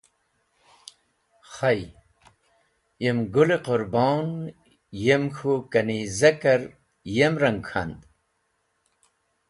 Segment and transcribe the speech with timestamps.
[1.53, 1.81] Khay,
[3.03, 4.27] yem Gũl-e Qũrbon
[5.05, 6.61] yem k̃hũ kanizaker
[7.15, 7.99] yem rang k̃hand.